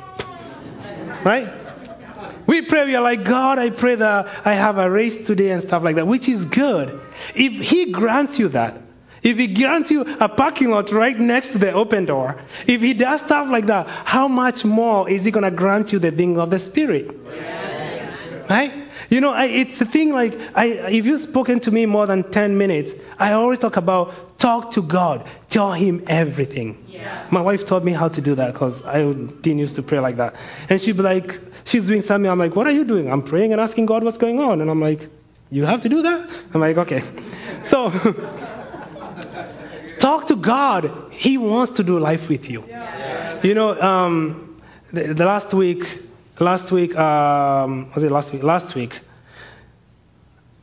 [1.23, 1.51] Right?
[2.47, 5.61] We pray, we are like, God, I pray that I have a race today and
[5.61, 6.99] stuff like that, which is good.
[7.35, 8.81] If He grants you that,
[9.23, 12.93] if He grants you a parking lot right next to the open door, if He
[12.93, 16.39] does stuff like that, how much more is He going to grant you the thing
[16.39, 17.15] of the Spirit?
[17.35, 17.60] Yeah.
[18.51, 18.73] Right?
[19.09, 22.29] You know, I, it's the thing like, I, if you've spoken to me more than
[22.31, 26.83] 10 minutes, I always talk about talk to God, tell Him everything.
[26.87, 27.25] Yeah.
[27.31, 30.17] My wife taught me how to do that because I didn't used to pray like
[30.17, 30.35] that.
[30.69, 32.29] And she'd be like, she's doing something.
[32.29, 33.09] I'm like, what are you doing?
[33.09, 34.59] I'm praying and asking God what's going on.
[34.59, 35.07] And I'm like,
[35.49, 36.29] you have to do that?
[36.53, 37.03] I'm like, okay.
[37.63, 37.89] So,
[39.99, 40.91] talk to God.
[41.09, 42.65] He wants to do life with you.
[42.67, 43.39] Yeah.
[43.43, 44.61] You know, um,
[44.91, 46.10] the, the last week,
[46.41, 48.43] last week, um, was it last week?
[48.43, 48.99] Last week,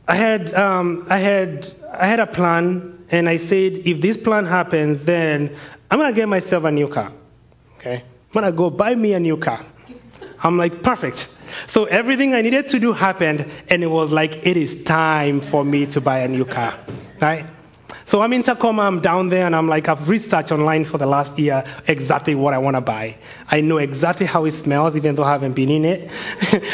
[0.07, 4.45] I had, um, I had, I had a plan, and I said, if this plan
[4.45, 5.55] happens, then
[5.89, 7.11] I'm gonna get myself a new car.
[7.77, 9.65] Okay, I'm gonna go buy me a new car.
[10.41, 11.33] I'm like, perfect.
[11.67, 15.65] So everything I needed to do happened, and it was like, it is time for
[15.65, 16.77] me to buy a new car,
[17.19, 17.45] right?
[18.09, 21.05] So I'm in Tacoma, I'm down there, and I'm like, I've researched online for the
[21.05, 23.15] last year exactly what I want to buy.
[23.49, 26.09] I know exactly how it smells, even though I haven't been in it.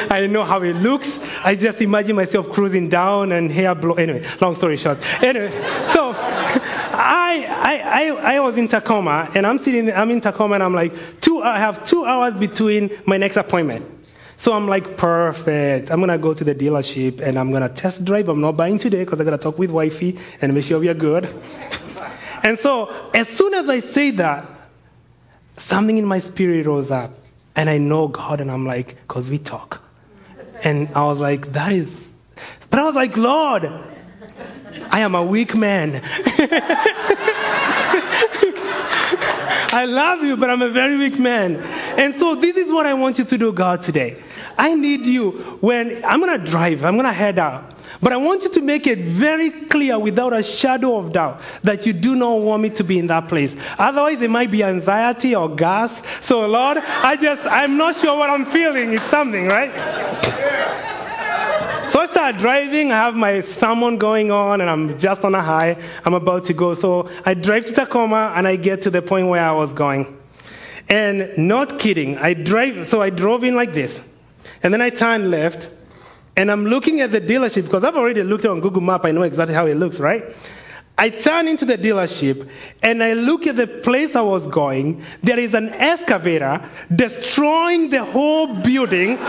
[0.09, 1.19] I know how it looks.
[1.43, 3.95] I just imagine myself cruising down and hair blow.
[3.95, 4.97] Anyway, long story short.
[5.21, 5.51] Anyway,
[5.87, 10.63] so I, I, I, I was in Tacoma, and I'm sitting, I'm in Tacoma, and
[10.63, 13.85] I'm like, two, I have two hours between my next appointment.
[14.37, 15.91] So I'm like, perfect.
[15.91, 18.29] I'm gonna go to the dealership and I'm gonna test drive.
[18.29, 20.93] I'm not buying today because I gotta talk with wifey and make sure we are
[20.93, 21.29] good.
[22.43, 24.45] and so as soon as I say that,
[25.57, 27.11] something in my spirit rose up,
[27.55, 29.81] and I know God, and I'm like, because we talk.
[30.63, 32.05] And I was like, that is.
[32.69, 33.69] But I was like, Lord,
[34.89, 36.01] I am a weak man.
[39.75, 41.57] I love you, but I'm a very weak man.
[41.99, 44.15] And so this is what I want you to do, God, today.
[44.57, 47.73] I need you when I'm going to drive, I'm going to head out.
[48.01, 51.85] But I want you to make it very clear without a shadow of doubt that
[51.85, 53.53] you do not want me to be in that place.
[53.77, 56.01] Otherwise, it might be anxiety or gas.
[56.21, 58.93] So, Lord, I just, I'm not sure what I'm feeling.
[58.93, 60.93] It's something, right?
[61.87, 62.91] So I start driving.
[62.91, 65.77] I have my sermon going on, and I'm just on a high.
[66.03, 66.73] I'm about to go.
[66.73, 70.17] So I drive to Tacoma, and I get to the point where I was going.
[70.89, 72.87] And not kidding, I drive.
[72.87, 74.03] So I drove in like this,
[74.63, 75.69] and then I turned left,
[76.35, 79.05] and I'm looking at the dealership because I've already looked on Google Map.
[79.05, 80.23] I know exactly how it looks, right?
[80.97, 82.49] I turn into the dealership
[82.81, 85.03] and I look at the place I was going.
[85.23, 89.17] There is an excavator destroying the whole building.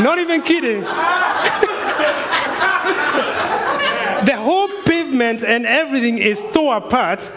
[0.00, 0.80] Not even kidding.
[4.26, 7.30] the whole pavement and everything is torn apart.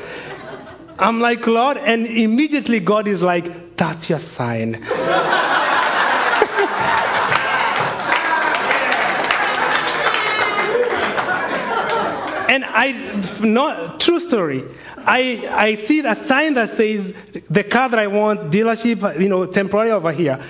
[0.97, 4.75] I'm like, Lord, and immediately God is like, that's your sign.
[12.49, 12.91] and I,
[13.41, 14.65] not true story.
[14.97, 17.13] I, I see a sign that says
[17.49, 20.43] the car that I want, dealership, you know, temporary over here.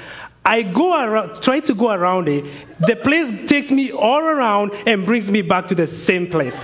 [0.46, 2.46] I go around, try to go around it.
[2.80, 6.56] The place takes me all around and brings me back to the same place.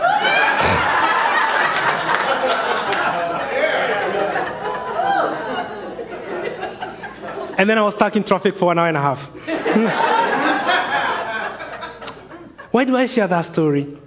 [7.58, 9.26] and then I was stuck in traffic for an hour and a half.
[12.72, 13.98] Why do I share that story?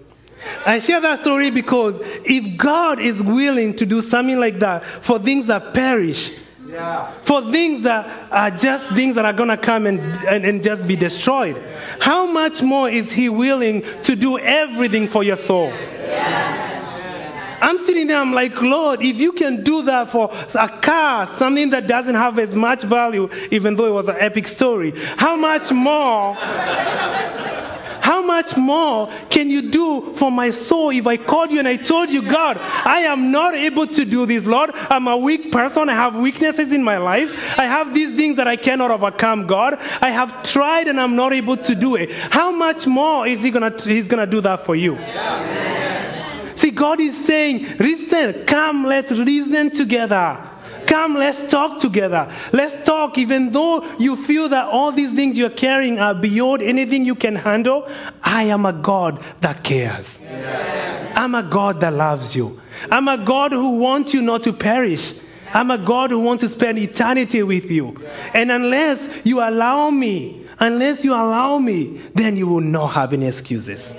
[0.67, 5.19] I share that story because if God is willing to do something like that for
[5.19, 6.37] things that perish,
[6.69, 7.13] yeah.
[7.23, 10.87] for things that are just things that are going to come and, and, and, just
[10.87, 11.57] be destroyed,
[12.01, 15.73] how much more is He willing to do everything for your soul?
[17.61, 21.71] I'm sitting there, I'm like, Lord, if you can do that for a car, something
[21.71, 25.73] that doesn't have as much value, even though it was an epic story, how much
[25.73, 26.37] more?
[28.09, 31.77] How much more can you do for my soul if I called you and I
[31.77, 34.71] told you, God, I am not able to do this, Lord.
[34.89, 35.91] I'm a weak person.
[35.91, 37.31] I have weaknesses in my life.
[37.59, 39.77] I have these things that I cannot overcome, God.
[40.01, 42.11] I have tried and I'm not able to do it.
[42.11, 44.97] How much more is He gonna He's gonna do that for you?
[46.55, 50.43] See, God is saying, listen, come, let's reason together.
[50.89, 52.33] Come, let's talk together.
[52.51, 57.05] Let's talk, even though you feel that all these things you're carrying are beyond anything
[57.05, 57.87] you can handle.
[58.23, 60.19] I am a God that cares.
[61.15, 62.59] I'm a God that loves you.
[62.91, 65.13] I'm a God who wants you not to perish.
[65.53, 67.95] I'm a God who wants to spend eternity with you.
[68.33, 73.27] And unless you allow me, unless you allow me, then you will not have any
[73.27, 73.95] excuses.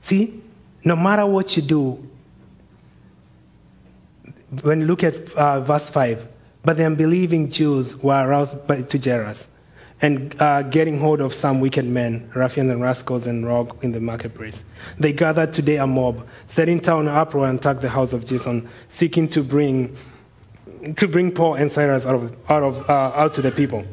[0.00, 0.40] See,
[0.82, 2.07] no matter what you do,
[4.62, 6.26] when you look at uh, verse 5,
[6.64, 9.48] but the unbelieving Jews were aroused by, to Jairus
[10.00, 14.00] and uh, getting hold of some wicked men, ruffians and rascals, and rogue in the
[14.00, 14.62] marketplace.
[14.98, 19.28] They gathered today a mob, setting town uproar and attacked the house of Jason, seeking
[19.30, 19.96] to bring
[20.96, 23.84] to bring Paul and Silas out of, out, of, uh, out to the people.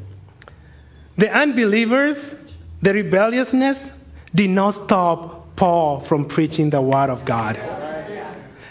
[1.17, 2.35] The unbelievers,
[2.83, 3.89] the rebelliousness,
[4.35, 7.57] did not stop Paul from preaching the word of God.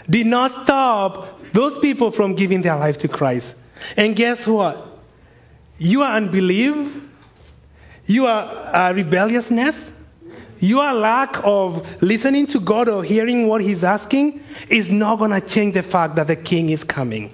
[0.09, 1.24] Did not stop
[1.55, 3.55] those people from giving their life to Christ.
[3.95, 4.99] And guess what?
[5.77, 7.01] You are unbelief,
[8.05, 9.89] your uh, rebelliousness,
[10.59, 15.39] your lack of listening to God or hearing what He's asking is not going to
[15.39, 17.33] change the fact that the King is coming.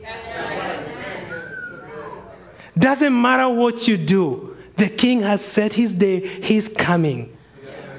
[2.77, 7.35] Doesn't matter what you do, the King has set His day, He's coming.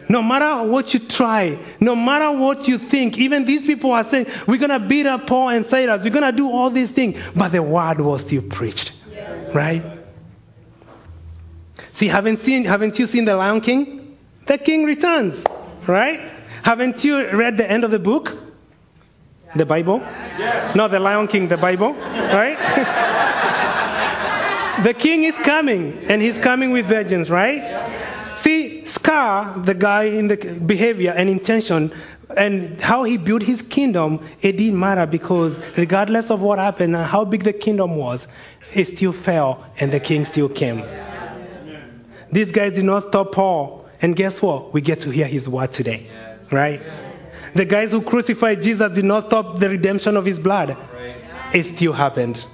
[0.08, 4.26] No matter what you try, no matter what you think, even these people are saying,
[4.46, 7.20] we're going to beat up Paul and Silas, we're going to do all these things,
[7.34, 8.92] but the word was still preached.
[9.12, 9.50] Yeah.
[9.52, 9.82] Right?
[11.92, 14.16] See, haven't, seen, haven't you seen the Lion King?
[14.46, 15.44] The king returns.
[15.86, 16.20] right?
[16.62, 18.32] Haven't you read the end of the book?
[19.56, 19.98] The Bible?
[20.38, 20.74] Yes.
[20.74, 22.56] Not the Lion King, the Bible, right?
[24.84, 27.60] the king is coming, and he's coming with vengeance, right?
[29.02, 31.92] Scar, the guy in the behavior and intention,
[32.36, 37.04] and how he built his kingdom, it didn't matter because regardless of what happened and
[37.04, 38.28] how big the kingdom was,
[38.72, 40.84] it still fell and the king still came.
[42.30, 43.88] These guys did not stop Paul.
[44.00, 44.72] And guess what?
[44.72, 46.08] We get to hear his word today,
[46.52, 46.80] right?
[47.54, 50.76] The guys who crucified Jesus did not stop the redemption of his blood.
[51.52, 52.46] It still happened.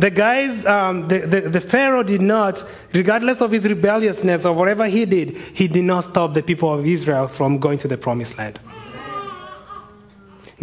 [0.00, 4.86] The guys, um, the, the, the Pharaoh did not, regardless of his rebelliousness or whatever
[4.86, 8.38] he did, he did not stop the people of Israel from going to the promised
[8.38, 8.58] land.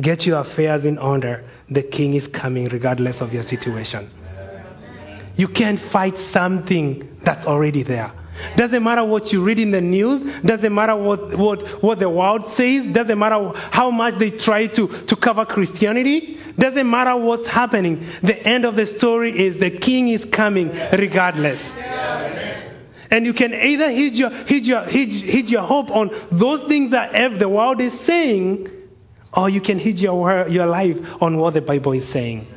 [0.02, 1.44] Get your affairs in order.
[1.70, 4.10] The king is coming regardless of your situation.
[5.36, 8.12] You can't fight something that's already there.
[8.56, 10.22] Doesn't matter what you read in the news.
[10.42, 12.88] Doesn't matter what, what, what the world says.
[12.88, 16.40] Doesn't matter how much they try to, to cover Christianity.
[16.58, 18.06] Doesn't matter what's happening.
[18.22, 21.72] The end of the story is the king is coming regardless.
[23.10, 26.92] And you can either hit your, hit your, hit, hit your hope on those things
[26.92, 28.70] that the world is saying,
[29.34, 32.48] or you can hit your, your life on what the Bible is saying.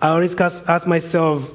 [0.00, 1.50] I always ask, ask myself,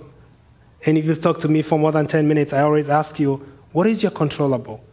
[0.85, 3.45] and if you talk to me for more than 10 minutes, I always ask you,
[3.71, 4.83] what is your controllable?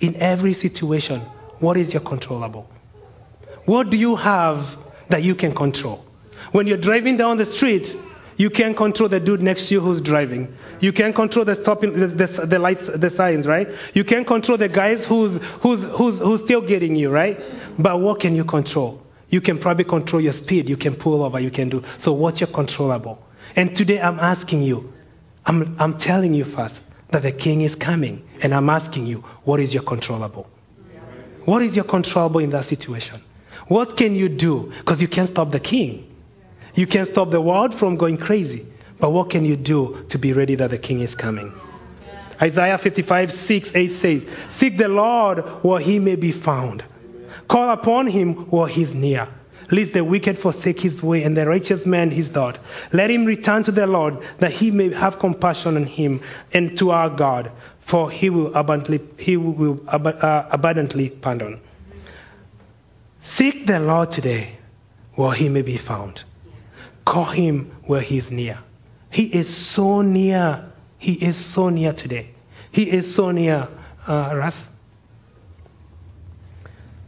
[0.00, 1.20] In every situation,
[1.60, 2.68] what is your controllable?
[3.64, 4.76] What do you have
[5.08, 6.04] that you can control?
[6.52, 7.96] When you're driving down the street,
[8.36, 10.56] you can't control the dude next to you who's driving.
[10.80, 13.68] You can't control the stopping, the, the, the, lights, the signs, right?
[13.94, 17.40] You can't control the guys who's, who's, who's, who's still getting you, right?
[17.78, 19.00] But what can you control?
[19.28, 20.68] You can probably control your speed.
[20.68, 21.38] You can pull over.
[21.38, 21.82] You can do.
[21.98, 23.24] So what's your controllable?
[23.54, 24.91] And today I'm asking you,
[25.46, 26.80] I'm, I'm telling you first
[27.10, 28.26] that the king is coming.
[28.40, 30.48] And I'm asking you, what is your controllable?
[31.44, 33.20] What is your controllable in that situation?
[33.68, 34.72] What can you do?
[34.78, 36.08] Because you can't stop the king.
[36.74, 38.66] You can't stop the world from going crazy.
[38.98, 41.52] But what can you do to be ready that the king is coming?
[42.40, 46.84] Isaiah 55, 6, 8 says, Seek the Lord where he may be found.
[47.48, 49.28] Call upon him while he's near.
[49.72, 52.58] Lest the wicked forsake his way and the righteous man his thought.
[52.92, 56.20] Let him return to the Lord that he may have compassion on him
[56.52, 57.50] and to our God,
[57.80, 61.58] for he will abundantly, he will uh, abundantly pardon.
[63.22, 64.58] Seek the Lord today
[65.14, 66.22] where he may be found.
[67.06, 68.58] Call him where he is near.
[69.08, 70.70] He is so near.
[70.98, 72.28] He is so near today.
[72.72, 73.68] He is so near,
[74.06, 74.68] uh, Russ.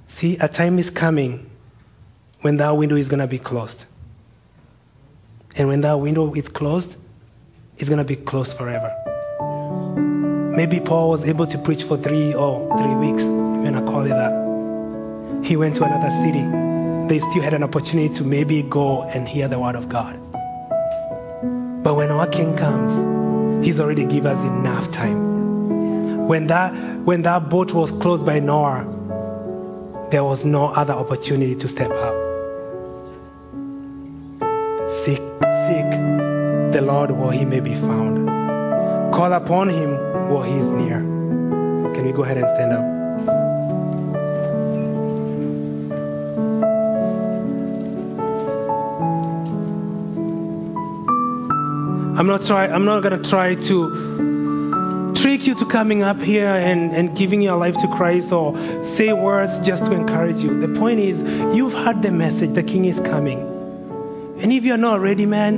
[0.07, 1.51] See, a time is coming
[2.45, 3.87] when that window is going to be closed.
[5.57, 6.95] And when that window is closed,
[7.79, 8.93] it's going to be closed forever.
[10.55, 14.11] Maybe Paul was able to preach for three or three weeks, if you call it
[14.11, 15.43] that.
[15.43, 16.45] He went to another city.
[17.09, 20.13] They still had an opportunity to maybe go and hear the word of God.
[21.83, 26.29] But when our King comes, He's already given us enough time.
[26.29, 26.75] When that,
[27.07, 28.85] when that boat was closed by Noah,
[30.11, 32.24] there was no other opportunity to step up.
[35.05, 35.91] Seek, seek
[36.73, 38.27] the Lord while he may be found.
[39.15, 39.99] Call upon him
[40.31, 41.01] while he is near.
[41.93, 42.85] Can we go ahead and stand up?
[52.19, 56.97] I'm not try I'm not gonna try to trick you to coming up here and,
[56.97, 60.59] and giving your life to Christ or say words just to encourage you.
[60.59, 61.21] The point is
[61.55, 63.54] you've heard the message, the king is coming.
[64.37, 65.55] And if you're not ready, man,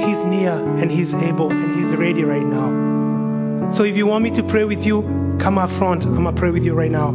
[0.00, 3.70] he's near and he's able and he's ready right now.
[3.70, 5.02] So if you want me to pray with you,
[5.40, 6.04] come up front.
[6.04, 7.12] I'm gonna pray with you right now.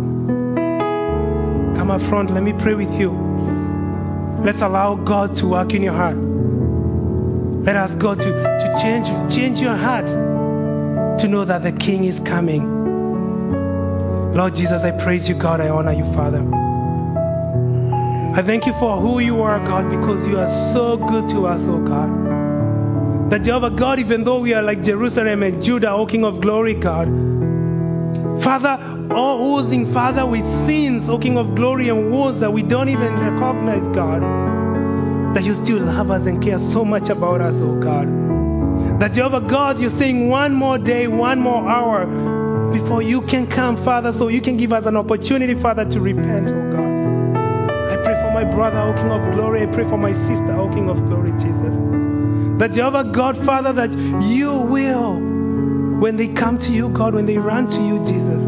[1.76, 3.12] Come up front, let me pray with you.
[4.44, 6.18] Let's allow God to work in your heart.
[7.66, 12.20] Let us God to, to change, change your heart to know that the King is
[12.22, 12.80] coming.
[14.34, 15.62] Lord Jesus, I praise you, God.
[15.62, 16.59] I honor you, Father.
[18.36, 21.66] I thank you for who you are, God, because you are so good to us,
[21.66, 23.30] oh God.
[23.30, 26.74] That Jehovah God, even though we are like Jerusalem and Judah, O King of glory,
[26.74, 27.08] God.
[28.42, 28.80] Father,
[29.12, 33.14] all oozing, Father, with sins, O King of glory, and wounds that we don't even
[33.20, 34.24] recognize, God
[35.34, 38.08] that you still love us and care so much about us, oh God.
[39.00, 42.08] That Jehovah God, you're saying one more day, one more hour
[42.72, 46.52] before you can come, Father, so you can give us an opportunity, Father, to repent,
[46.52, 46.79] oh God.
[48.40, 49.64] My brother, O King of glory.
[49.64, 51.76] I pray for my sister, O King of glory, Jesus.
[52.58, 53.92] That Jehovah God, Father, that
[54.24, 55.16] you will
[56.00, 58.42] when they come to you, God, when they run to you, Jesus,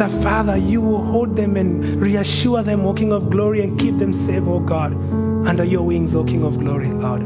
[0.00, 3.98] that Father, you will hold them and reassure them, O King of glory, and keep
[3.98, 4.92] them safe, O God,
[5.46, 7.22] under your wings, O King of glory, Lord.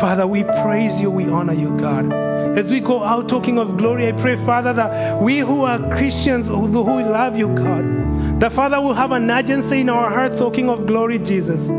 [0.00, 2.12] Father, we praise you, we honor you, God.
[2.58, 6.46] As we go out talking of glory, I pray, Father, that we who are Christians,
[6.46, 8.00] who, who love you, God,
[8.40, 11.70] that Father will have an urgency in our hearts, O King of glory, Jesus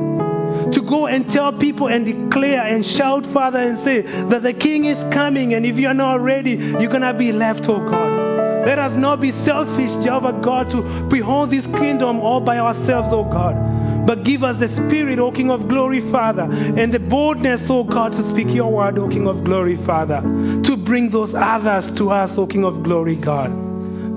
[0.71, 4.85] to go and tell people and declare and shout, Father, and say that the King
[4.85, 8.65] is coming, and if you're not ready, you're to be left, O God.
[8.65, 13.23] Let us not be selfish, Jehovah God, to behold this kingdom all by ourselves, O
[13.23, 14.05] God.
[14.05, 18.13] But give us the spirit, O King of glory, Father, and the boldness, O God,
[18.13, 20.21] to speak your word, O King of glory, Father,
[20.63, 23.70] to bring those others to us, O King of glory, God.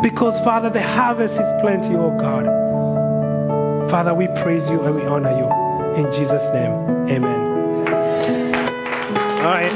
[0.05, 2.45] Because, Father, the harvest is plenty, oh God.
[3.91, 5.49] Father, we praise you and we honor you.
[5.97, 6.73] In Jesus' name,
[7.09, 7.89] amen.
[9.39, 9.73] All right.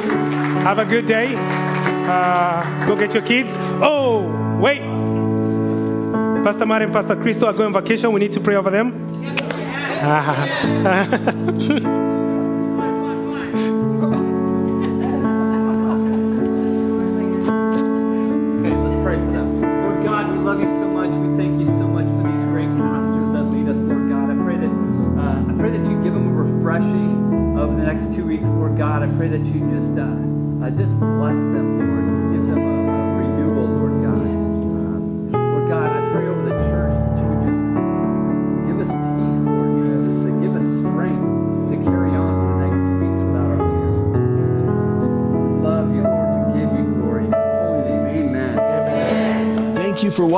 [0.64, 1.34] Have a good day.
[1.34, 3.48] Uh, go get your kids.
[3.80, 4.20] Oh,
[4.60, 4.80] wait.
[6.44, 8.12] Pastor Matt and Pastor Cristo are going on vacation.
[8.12, 8.92] We need to pray over them.
[10.02, 12.04] Okay,
[28.38, 29.02] weeks, Lord God.
[29.02, 30.02] I pray that you just uh,
[30.64, 32.16] uh, just bless them, Lord.
[32.16, 32.77] Just give them a,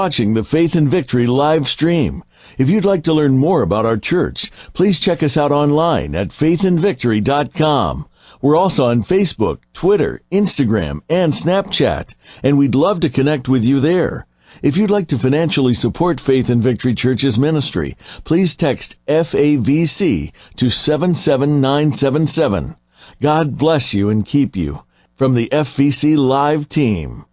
[0.00, 2.24] watching the Faith and Victory live stream.
[2.56, 6.28] If you'd like to learn more about our church, please check us out online at
[6.28, 8.06] faithandvictory.com.
[8.40, 13.78] We're also on Facebook, Twitter, Instagram, and Snapchat, and we'd love to connect with you
[13.78, 14.26] there.
[14.62, 17.94] If you'd like to financially support Faith and Victory Church's ministry,
[18.24, 22.74] please text FAVC to 77977.
[23.20, 24.82] God bless you and keep you.
[25.14, 27.26] From the FVC Live team.